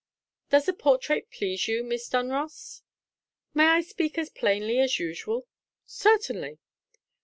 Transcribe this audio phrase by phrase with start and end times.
[0.49, 2.81] "Does the portrait please you, Miss Dunross?"
[3.53, 5.45] "May I speak as plainly as usual?"
[5.85, 6.57] "Certainly!"